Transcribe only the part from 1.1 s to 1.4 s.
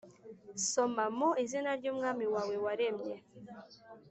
mu